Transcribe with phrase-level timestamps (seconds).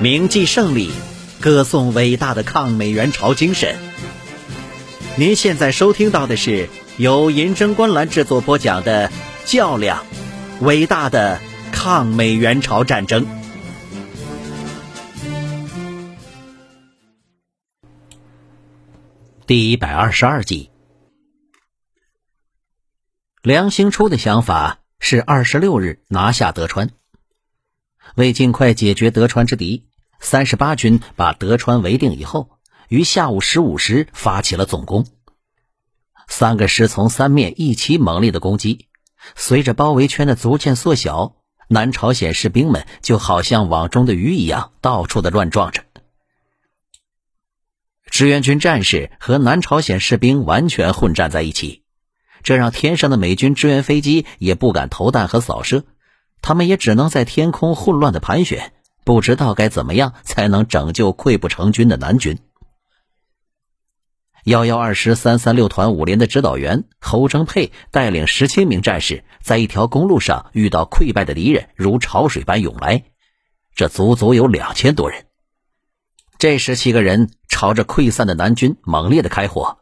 [0.00, 0.92] 铭记胜利，
[1.40, 3.76] 歌颂伟大的抗美援朝精神。
[5.16, 9.08] 您现在收听到的是由银针观澜制作播讲的
[9.44, 10.06] 《较量：
[10.60, 11.40] 伟大的
[11.72, 13.26] 抗美援朝战争》
[19.48, 20.70] 第一百二十二集。
[23.42, 26.90] 梁兴初的想法是二十六日拿下德川。
[28.14, 29.86] 为尽快解决德川之敌，
[30.20, 32.50] 三十八军把德川围定以后，
[32.88, 35.06] 于下午十五时发起了总攻。
[36.26, 38.86] 三个师从三面一起猛烈的攻击，
[39.34, 41.36] 随着包围圈的逐渐缩小，
[41.68, 45.84] 南朝鲜士兵们就好像网中的鱼一样，到处的乱撞着。
[48.10, 51.82] 志愿军战士和南朝鲜士兵完全混战在一起，
[52.42, 55.84] 这让天上的美军支援飞机也不敢投弹和扫射。
[56.40, 58.72] 他们也只能在天空混乱的盘旋，
[59.04, 62.38] 不知道该怎么样才能拯救溃不成军的南军。
[64.44, 73.04] 幺幺二师三三六团五连的指导员侯征佩带领十七名战士，在一条公路上遇到溃败的敌人如潮水般涌来，
[73.74, 75.26] 这足足有两千多人。
[76.38, 79.78] 这十七个人朝着溃散的南军猛烈的开火，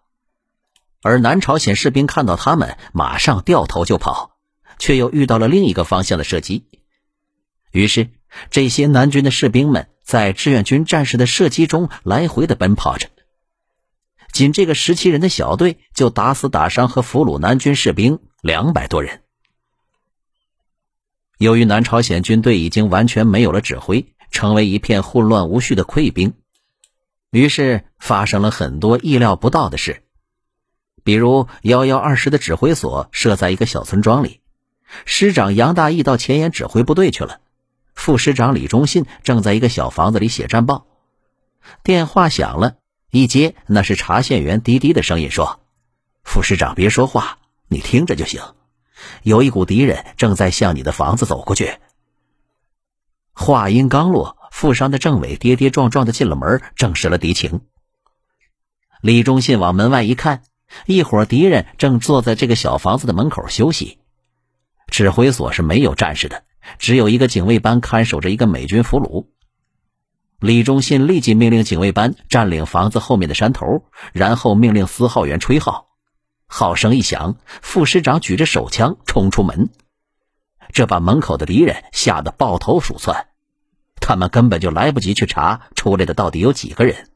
[1.03, 4.36] 而南朝鲜士兵看到他们，马上掉头就跑。
[4.79, 6.65] 却又遇到了另一个方向的射击，
[7.73, 8.11] 于是
[8.51, 13.09] 这些南军的士兵们在志愿军战士的射击中来回的奔跑着。
[14.33, 19.23] 仅这个十七人的小队就打死打伤和俘虏南军士兵两百多人。
[21.39, 26.35] 由于南朝鲜军队已经完全没有了指挥，成为一片混乱无序的溃兵，
[27.31, 30.03] 于是发生了很多意料不到的事，
[31.03, 34.41] 比如幺幺二师的指挥所设在一个小村庄里。
[35.05, 37.41] 师长杨大义到前沿指挥部队去了，
[37.95, 40.87] 副师长李忠信正在一个小房子里写战报。
[41.83, 42.77] 电话响了，
[43.11, 45.61] 一接那是查线员滴滴的声音说
[46.23, 47.39] ：“副师长别说话，
[47.69, 48.43] 你听着就行。
[49.23, 51.79] 有一股敌人正在向你的房子走过去。”
[53.35, 57.61] 话音刚落，负伤的政委跌跌撞撞的进了门，证实了敌情。
[59.03, 60.43] 李忠信往门外一看，
[60.87, 63.99] 一伙敌人正坐在这个小房子的门口休息。
[64.87, 66.45] 指挥所是没有战士的，
[66.79, 69.27] 只有一个警卫班看守着一个美军俘虏。
[70.39, 75.89] 李忠信立即命令警卫班占领房子后面的山头，然后命令司号员吹号。
[76.47, 79.71] 号声一响，副师长举着手枪冲出门，
[80.73, 83.27] 这把门口的敌人吓得抱头鼠窜。
[84.01, 87.09] 他们根本就来不及去查出来的到底有几个人。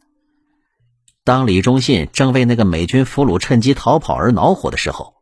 [1.22, 5.14] 当李忠信正为那个美军俘虏趁机逃跑而恼火的时候，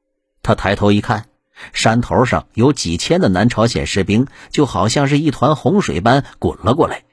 [0.43, 1.27] 他抬头一看。
[1.73, 7.05] 山头上有几千的南朝鲜士兵，就好像是一团洪水般滚了过来。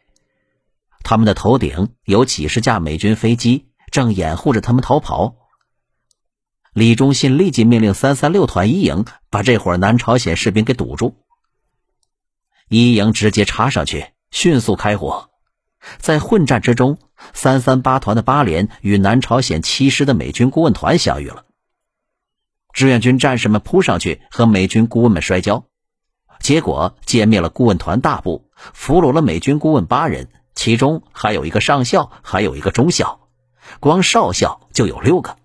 [1.04, 5.36] 他们的头顶有几十架美军飞机，正掩护着他们逃跑。
[6.74, 11.16] 李忠信立即命令三三六团一营把这伙南朝鲜士兵给堵住。
[12.68, 15.30] 一营直接插上去，迅速开火。
[16.00, 16.98] 在混战之中，
[17.34, 21.45] 三三八团的八连与南朝鲜七师的美军顾问团相遇了。
[22.76, 25.66] 志愿军战士们扑上去和美军顾问们摔跤，
[26.42, 33.30] 结果歼灭了顾问团大部，俘虏了美军顾问八人，其中还有一个上校，还有一个中校，
[33.80, 35.38] 光少校就有六个。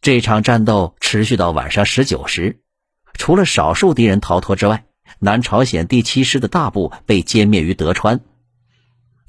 [0.00, 2.60] 这场战斗持续到晚上十九时，
[3.14, 4.84] 除了少数敌人逃脱之外，
[5.18, 8.20] 南朝鲜第七师的大部被歼灭于德川。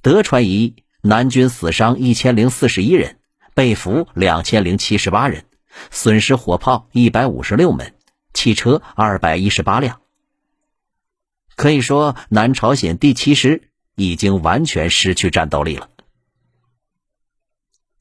[0.03, 3.17] 德川一役，南军死伤一千零四十一人，
[3.55, 5.45] 被俘两千零七十八人。
[5.91, 7.93] 损失火炮一百五十六门，
[8.33, 10.01] 汽车二百一十八辆。
[11.55, 15.89] 可以说，南朝鲜第七师已经完全失去战斗力了。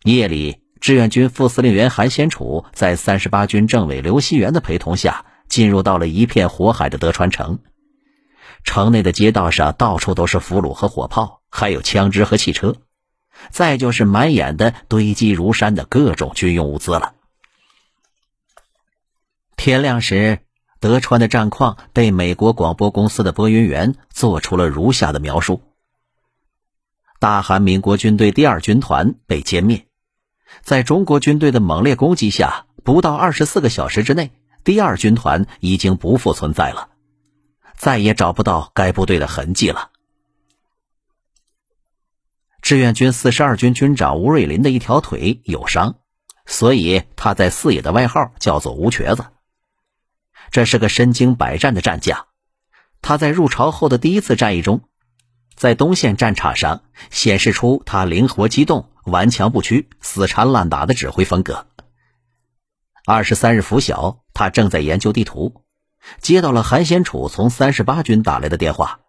[0.05, 7.59] 夜里，志愿军副司令员韩先楚在三十八军政委刘锡元的陪同下，进入到了一片火海的德川城。
[8.63, 12.77] 城内的街道上到处都是俘虏和火炮，还有枪支和汽车，
[13.51, 17.15] 再就是满眼的堆积如山的各种军用物资了。
[19.59, 20.39] 天亮时，
[20.79, 25.63] 德川的战况被美国广播公司的播音员做出了如下的描述：
[27.19, 29.89] 大韩民国军队第二军团被歼灭，
[30.63, 34.31] 在中国军队的猛烈攻击下，不到二十四个小时之内，
[34.63, 36.91] 第二军团已经不复存在了，
[37.77, 39.91] 再也找不到该部队的痕迹了。
[42.63, 45.97] 志愿军四十二军军长吴瑞林的一条腿有伤，
[46.47, 49.27] 所以他在四野的外号叫做吴瘸子。
[50.51, 52.27] 这是个身经百战的战将，
[53.03, 54.83] 他在入朝后的第一次战役中，
[55.55, 61.67] 在东线战场上显示出他灵活机动、顽强不屈、死缠烂打的指挥风格。
[63.05, 65.65] 二十三日拂晓，他正在研究地图，
[66.21, 69.01] 接到了韩先楚从三十八军打来的电话。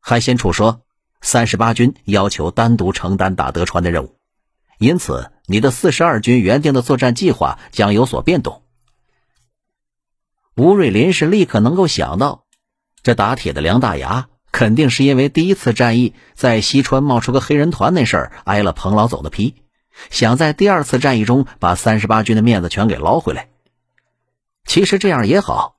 [0.00, 0.82] 韩先楚说，
[1.20, 4.16] 三十八军要求单独承担打德川的任务，
[4.78, 8.62] 因此你的四十二军原定的作战计划将有所变动。
[10.56, 12.46] 吴瑞林是立刻能够想到，
[13.02, 19.54] 这打铁的梁大牙肯定是因为第一次战役在西川冒出个黑人团那事儿挨了彭老总的批，
[20.08, 23.50] 想在第二次战役中把三十八军的面子全给捞回来。
[24.64, 25.74] 其实这样也好，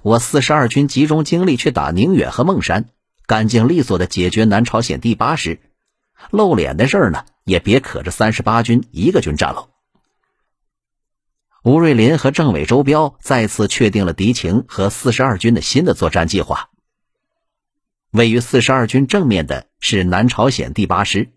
[0.00, 2.88] 我四十二军集中精力去打宁远和孟山，
[3.26, 5.60] 干净利索的解决南朝鲜第八师，
[6.30, 9.68] 露脸的事儿呢也别可着三十八军一个军占了。
[11.64, 16.70] 吴瑞林和政委周彪再次确定了敌情和四十二军的新的作战计划。
[18.12, 21.30] 位于四十二军正面的是南朝鲜第八师，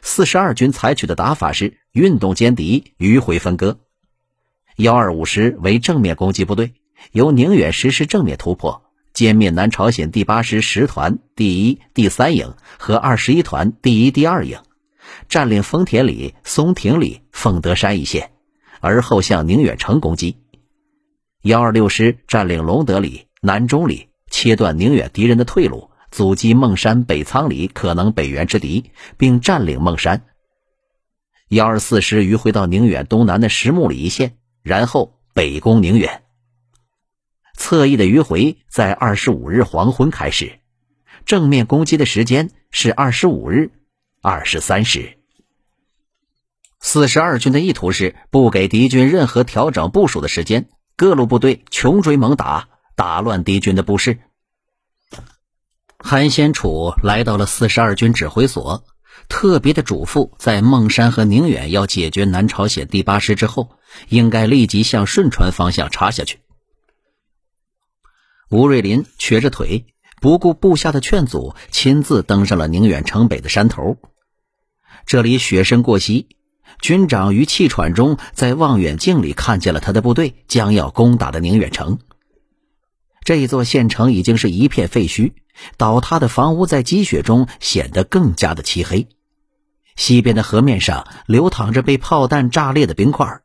[0.00, 3.80] 四十二军采取的打法是运动歼敌，迂回分割。
[4.76, 6.74] 幺二五师为正面攻击部队，
[7.10, 14.60] 由宁远实施正面突破，歼灭南朝鲜第八师十团第一、第三营和二十一团第一、第二营，
[15.28, 18.30] 占领丰田里、松亭里、凤德山一线。
[18.80, 20.36] 而后向宁远城攻击，
[21.42, 30.24] 幺二六师占领隆德里、南中里，切断宁远敌人的退路，阻击孟山、北仓里可能北援之敌，并占领孟山。
[31.48, 36.22] 幺二四师迂回到宁远东南的石木里一线，然后北攻宁远。
[37.54, 40.58] 侧翼的迂回在二十五日黄昏开始，
[41.24, 43.70] 正面攻击的时间是二十五日
[44.20, 45.15] 二十三时。
[46.80, 54.18] 四十二军的意图是不给敌军任何调整部署的时间，各路部队穷追猛打，打乱敌军的布势。
[55.98, 58.84] 韩先楚来到了四十二军指挥所，
[59.28, 63.70] 特别的嘱咐，在孟山和宁远要解决南朝鲜第八师之后，
[64.08, 66.38] 应该立即向顺川方向插下去。
[68.50, 69.86] 吴瑞林瘸着腿，
[70.20, 73.96] 不顾部下的劝阻，亲自登上了宁远城北的山头。
[75.06, 76.28] 这里雪深过膝。
[76.80, 81.98] 军长于气喘中，在望远镜里看见了他的部队将要攻打的宁远城。
[83.24, 85.32] 这一座县城已经是一片废墟，
[85.76, 89.08] 倒塌的房屋在积雪中显得更加的漆黑。
[89.96, 93.40] 西边的河面上流淌着被炮弹炸裂的冰块，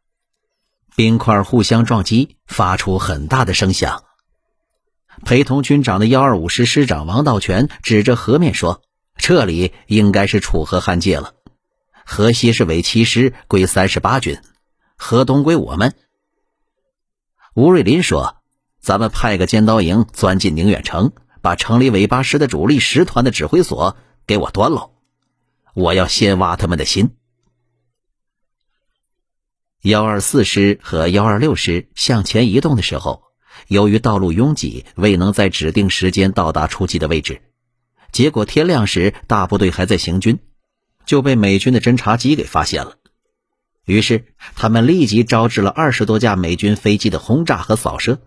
[0.96, 4.04] 冰块互相撞击，发出很大的声响。
[5.26, 8.82] 陪同军长的幺二五师师长王道全指着河面说
[9.18, 11.34] ：“这里应该是楚河汉界了。”
[12.12, 14.38] 河西是伪七师归三十八军，
[14.98, 15.96] 河东归我们。
[17.54, 18.36] 吴瑞林说
[18.84, 23.96] ：“咱们派个尖刀营钻进宁远城，把城里伪八师的主力十团的指挥所
[24.28, 24.92] 给我端喽！
[25.74, 27.16] 我要先挖他们的心。”
[29.82, 33.24] 幺二四师和幺二六师向前移动的时候，
[33.70, 37.42] 由于道路拥挤，未能在指定时间到达出击的位置，
[38.12, 40.38] 结果天亮时大部队还在行军。
[41.12, 42.96] 就被美军的侦察机给发现了，
[43.84, 48.20] 于是他们立即招致了二十多架美军飞机的轰炸和扫射。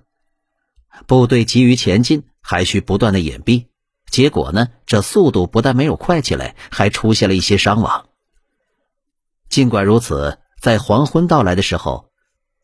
[1.07, 3.69] 部队急于前进，还需不断的隐蔽，
[4.11, 8.07] 结果呢，这速度不但没有快起来，还出现了一些伤亡。
[9.49, 12.11] 尽管如此，在黄昏到来的时候，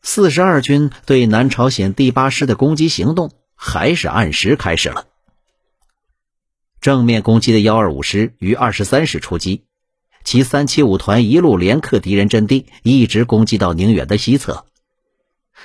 [0.03, 5.07] 四十二军对南朝鲜第八师的攻击行动还是按时开始了。
[6.79, 9.65] 正面攻击的幺二五师于二十三时出击。
[10.23, 14.65] 其三七五团一路连克敌人阵地，一直攻击到宁远的西侧。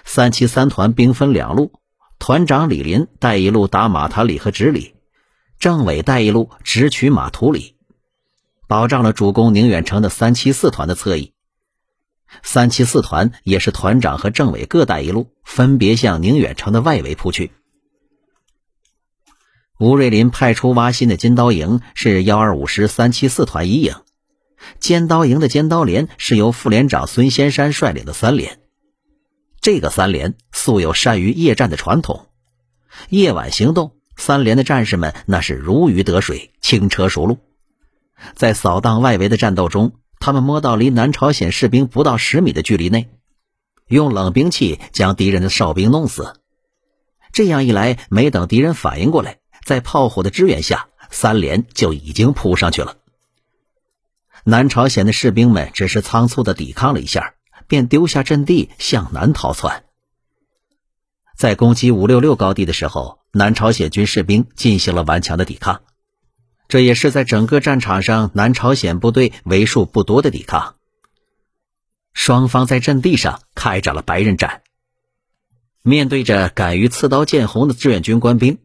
[0.05, 1.73] 三七三团兵分两路，
[2.19, 4.95] 团长李林带一路打马塔里和直里，
[5.59, 7.77] 政委带一路直取马图里，
[8.67, 11.33] 保障了主攻宁远城的三七四团的侧翼。
[12.43, 17.53] 三七四团也是团长和政委各带一路，分别向宁远城的外围扑去。
[19.79, 23.95] 吴瑞林派出挖心的金刀营是幺二五师三七四团一营。
[24.81, 28.59] 尖刀营的尖刀连是由副连长孙先山率领的三连，
[29.61, 32.27] 这个三连素有善于夜战的传统，
[33.09, 37.39] 夜晚行动，三连的战士们那是如鱼得水，轻车熟路。
[38.35, 43.11] 在扫荡外围的战斗中，他们摸到离南朝鲜士兵不到十米的距离内，
[43.89, 46.35] 用冷兵器将敌人的哨兵弄死。
[47.33, 52.97] 这样一来，没等敌人反应过来，在炮火的支援下，三连就已经扑上去了。
[54.49, 57.35] 南朝鲜的士兵们只是仓促的抵抗了一下，
[57.67, 59.83] 便丢下阵地向南逃窜。
[61.37, 65.83] 在攻击五六六高地的时候，南朝鲜军士兵进行了顽强的抵抗。
[66.69, 70.77] 这也是在整个战场上南朝鲜部队为数不多的抵抗。
[72.13, 74.63] 双方在阵地上开展了白刃战。
[75.83, 78.59] 面对着敢于刺刀见红的志愿军官兵，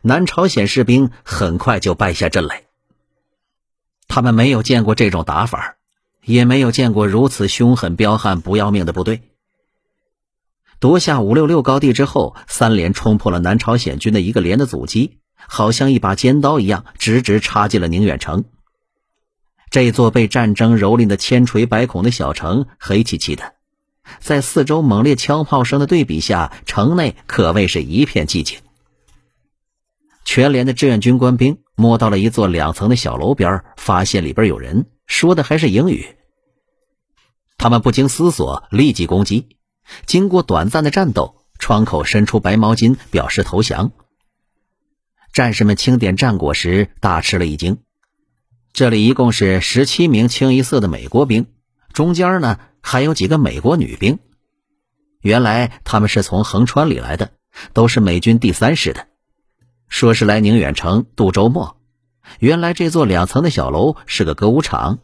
[0.00, 2.62] 南朝鲜士兵很快就败下阵来。
[4.08, 5.76] 他们没有见过这种打法，
[6.24, 9.22] 也没有见过如此凶狠彪悍、不要命的部队。
[10.80, 18.44] 夺下五六六高地之后，三连冲破了南朝鲜军的一个连的阻击，好像一把尖刀一样，直直插进了宁远城。
[19.70, 23.54] 这座被战争蹂躏的千锤百孔的小城，黑漆漆的，
[24.20, 28.58] 在四周猛烈枪炮声的对比下，城内可谓是一片寂静。
[30.24, 36.16] 全连的志愿军官兵摸到了一座两层的小楼边，发现里边有人，说的还是英语。
[37.58, 39.56] 他们不经思索，立即攻击。
[40.06, 43.92] 经过短暂的战斗，窗口伸出白毛巾表示投降。
[45.32, 47.78] 战士们清点战果时大吃了一惊，
[48.72, 51.46] 这里一共是十七名清一色的美国兵，
[51.92, 54.20] 中间呢还有几个美国女兵。
[55.20, 57.32] 原来他们是从横川里来的，
[57.72, 59.08] 都是美军第三师的，
[59.88, 61.76] 说是来宁远城度周末。
[62.38, 64.98] 原来这座两层的小楼是个歌舞场。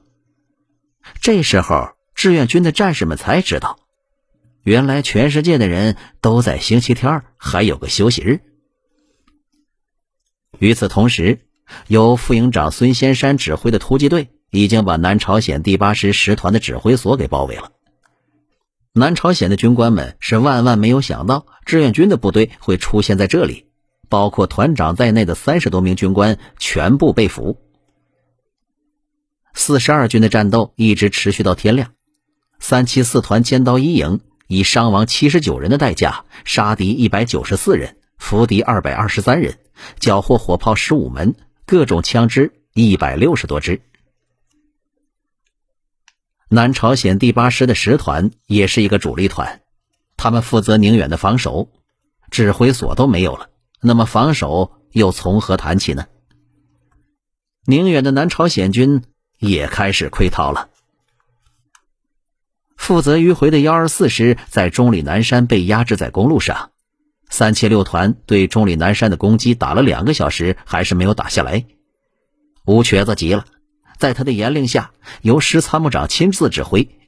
[1.20, 3.78] 这时候志愿军的战士们才知道。
[4.62, 8.40] 原来全世界的人都在星期天还有个休息日。
[10.58, 11.40] 与此同时，
[11.86, 17.72] 由副营长孙先山指挥的突击队已经把南朝鲜第八师师团的指挥所给包围了。
[18.92, 23.69] 南朝鲜的军官们是万万没有想到志愿军的部队会出现在这里，
[24.10, 27.56] 包括团长在内的三十多名军官全部被俘。
[29.54, 31.92] 四十二军的战斗一直持续到天亮，
[32.58, 34.20] 三七四团尖刀一营。
[34.52, 39.60] 以伤亡七十九人的代价，杀敌一百九十四人，俘敌二百二十三人，
[40.00, 41.36] 缴获火炮十五门，
[41.66, 43.80] 各种枪支一百六十多支。
[46.48, 49.60] 南朝鲜第八师的十团也是一个主力团，
[50.16, 51.68] 他们负责宁远的防守，
[52.32, 53.50] 指挥所都没有了，
[53.80, 56.06] 那么防守又从何谈起呢？
[57.64, 59.02] 宁远的南朝鲜军
[59.38, 60.68] 也开始溃逃了。
[62.76, 66.72] 负责迂回的幺二四师在中里南山被压制在公路上，
[67.28, 71.66] 三七六团对中里南山的攻击打了两个小时，还是没有打下来。
[72.66, 73.44] 吴瘸子急了，
[73.98, 76.98] 在他的严令下，由师参谋长亲自指挥，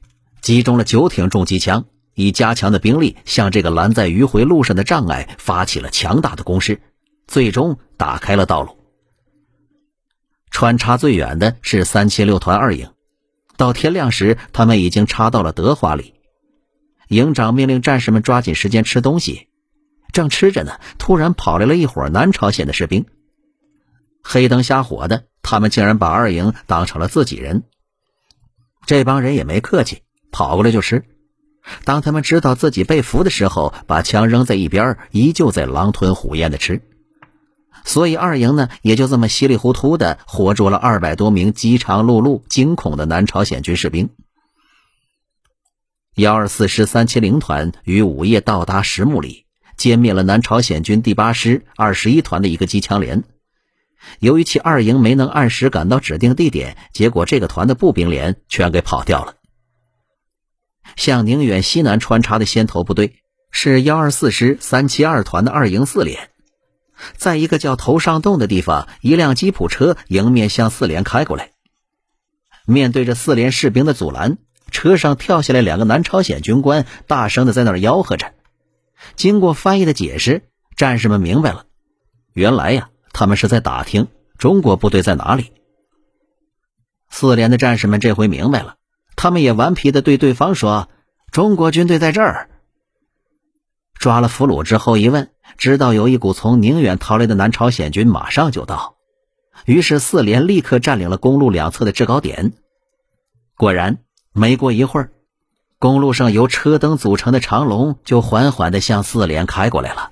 [0.41, 6.81] 集中了九挺重机枪，以加强的兵力向这个拦在迂回路上的障碍发起了强大的攻势，
[7.27, 8.77] 最终打开了道路。
[10.51, 12.91] 穿插最远的是三七六团二营。
[13.57, 16.13] 到天亮时，他们已经插到了德华里。
[17.07, 19.47] 营长命令战士们抓紧时间吃东西。
[20.11, 23.05] 正吃着呢，突然跑来了一伙南朝鲜的士兵。
[24.23, 27.63] 黑灯瞎火的，他们竟然把二营当成了自己人。
[28.85, 31.03] 这帮人也没客气，跑过来就吃。
[31.85, 36.81] 当他们知道自己被俘的时候，把枪扔在一边，依旧在狼吞虎咽的吃。
[37.85, 44.09] 所以二营呢，也就这么稀里糊涂的活捉了二百多名饥肠辘辘、惊恐的南朝鲜军士兵。
[46.15, 49.45] 幺二四师三七零团于午夜到达石木里，
[49.77, 53.23] 歼灭了南朝鲜军第八师二十一团的一个机枪连。
[54.19, 59.35] 由于其二营没能按时赶到指定地点，结果这个团的步兵连全给跑掉了。
[60.95, 63.15] 向宁远西南穿插的先头部队
[63.51, 66.29] 是幺二四师三七二团的二营四连。
[67.17, 71.51] 在一个叫头上洞的地方，一辆吉普车迎面向四连开过来。
[72.65, 74.37] 面对着四连士兵的阻拦，
[74.71, 78.33] 车上跳下来两个南朝鲜军官，大声的在那儿吆喝着。
[79.15, 80.43] 经过翻译的解释，
[80.77, 81.65] 战士们明白了，
[82.31, 84.07] 原来呀，他们是在打听
[84.37, 85.51] 中国部队在哪里。
[87.09, 88.75] 四连的战士们这回明白了，
[89.15, 90.89] 他们也顽皮的对对方说
[91.31, 92.49] ：“中国军队在这儿。”
[93.99, 95.29] 抓了俘虏之后一问。
[95.55, 98.95] 知道有一股从宁远逃来的南朝鲜军马上就到，
[99.65, 102.53] 于是四连立刻占领了公路两侧的制高点。
[103.55, 103.99] 果然，
[104.31, 105.11] 没过一会儿，
[105.77, 110.11] 公路上由车灯组成的长龙就缓缓的向四连开过来了。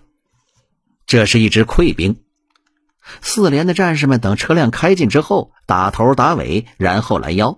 [1.08, 2.20] 这是一支溃兵。
[3.22, 7.58] 四连的战士们等车辆开进之后，打头打尾，然后拦腰。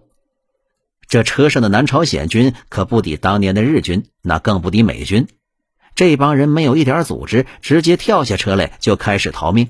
[1.08, 5.28] 这车上的南朝鲜军可不敌当年的日军，那更不敌美军。
[5.96, 9.70] 这帮人没有一点组织，直接跳下车来就开始逃命。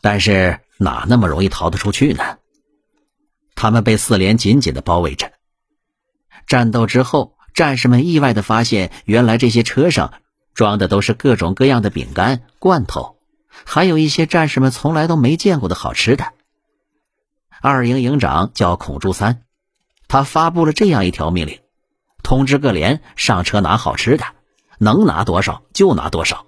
[0.00, 2.38] 但是哪那么容易逃得出去呢？
[3.54, 5.30] 他们被四连紧紧的包围着。
[6.46, 10.14] 战斗之后，战士们意外的发现，原来这些车上
[10.52, 13.16] 装的都是各种各样的饼干、罐头，
[13.48, 16.32] 还有一些战士们从来都没见过的好吃的。
[17.62, 19.42] 二营营长叫孔柱三，
[20.14, 21.58] 他发布了这样一条命令：
[22.22, 24.24] 通知各连上车拿好吃的，
[24.78, 26.46] 能拿多少就拿多少。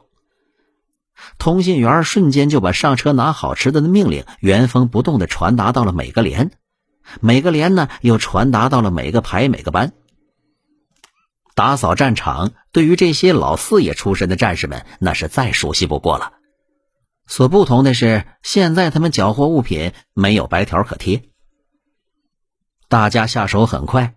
[1.36, 6.52] 通信员瞬间就把上车拿好吃的的命令原封不动的传达到了每个连，
[7.20, 9.92] 每个连呢又传达到了每个排每个班。
[11.56, 16.34] 打扫战场对于这些老四野出身的战士们，那是再熟悉不过了。
[17.26, 21.24] 所不同的是，现在他们缴获物品没有白条可贴。
[22.88, 24.14] 大家下手很快，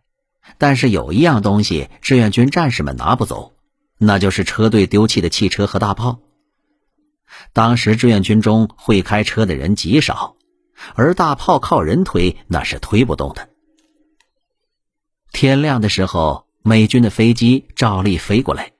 [0.57, 3.53] 但是有一样东西志愿军战士们拿不走，
[3.97, 6.19] 那就是车队丢弃的汽车和大炮。
[7.53, 10.35] 当时志愿军中会开车的人极少，
[10.95, 13.49] 而大炮靠人推那是推不动的。
[15.31, 16.45] 天亮的时候。
[16.61, 18.73] 美军的飞机照例飞过来，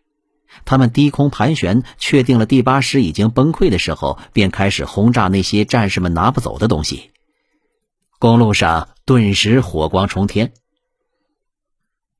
[0.65, 7.11] 他们低空盘旋，确定了第八师已经崩溃的时候，便开始轰炸那些战士们拿不走的东西。
[8.19, 10.51] 公路上顿时火光冲天，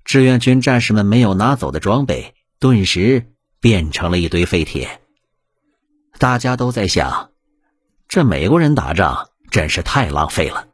[0.05, 5.01] 志愿军战士们没有拿走的装备，顿时变成了一堆废铁。
[6.17, 7.31] 大家都在想，
[8.07, 10.69] 这美国人打仗真是太浪费了。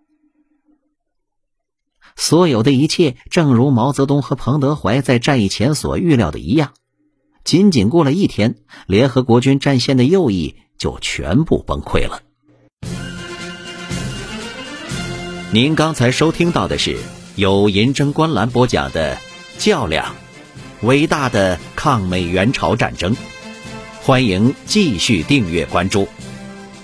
[2.15, 6.75] 所有的一切，正如毛泽东和彭德怀在战役前所预料的一样，
[7.43, 12.21] 仅仅过了一天，联合国军战线的右翼就全部崩溃了。
[15.55, 16.97] 您刚才收听到的是
[17.37, 19.15] 由银针观澜播讲的
[19.57, 20.13] 《较量：
[20.81, 23.13] 伟大的抗美援朝战争》，
[24.01, 26.09] 欢迎继续订阅关注，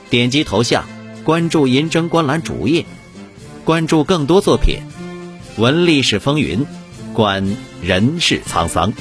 [0.10, 0.86] 点击头像
[1.26, 2.86] 关注银针观澜主页，
[3.66, 4.78] 关注更多作品。
[5.58, 6.66] 闻历史风云，
[7.14, 8.94] 观人世沧桑。